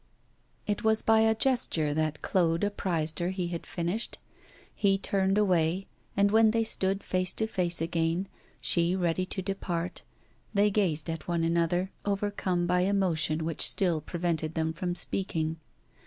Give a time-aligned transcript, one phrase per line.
[0.65, 4.17] It was by a gesture that Claude apprized her he had finished.
[4.73, 5.85] He turned away,
[6.17, 8.27] and when they stood face to face again,
[8.63, 10.01] she ready to depart,
[10.55, 15.57] they gazed at one another, overcome by emotion which still prevented them from speaking.